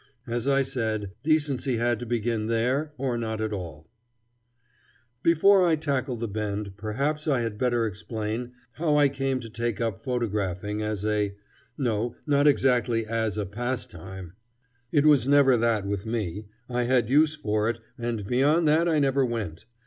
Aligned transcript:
As 0.25 0.47
I 0.47 0.63
said, 0.63 1.11
decency 1.21 1.77
had 1.77 1.99
to 1.99 2.07
begin 2.07 2.47
there, 2.47 2.91
or 2.97 3.19
not 3.19 3.39
at 3.39 3.53
all. 3.53 3.87
[Illustration: 5.23 5.23
The 5.23 5.29
Mulberry 5.29 5.29
Bend 5.29 5.29
as 5.29 5.29
it 5.29 5.29
was.] 5.29 5.35
Before 5.35 5.67
I 5.67 5.75
tackle 6.01 6.15
the 6.17 6.27
Bend, 6.27 6.77
perhaps 6.77 7.27
I 7.27 7.41
had 7.41 7.57
better 7.59 7.85
explain 7.85 8.51
how 8.71 8.97
I 8.97 9.09
came 9.09 9.39
to 9.41 9.49
take 9.51 9.79
up 9.79 10.03
photographing 10.03 10.81
as 10.81 11.05
a 11.05 11.35
no, 11.77 12.15
not 12.25 12.47
exactly 12.47 13.05
as 13.05 13.37
a 13.37 13.45
pastime. 13.45 14.33
It 14.91 15.05
was 15.05 15.27
never 15.27 15.55
that 15.55 15.85
with 15.85 16.07
me. 16.07 16.47
I 16.67 16.85
had 16.85 17.07
use 17.07 17.35
for 17.35 17.69
it, 17.69 17.79
and 17.95 18.25
beyond 18.25 18.67
that 18.67 18.89
I 18.89 18.97
never 18.97 19.23
went. 19.23 19.65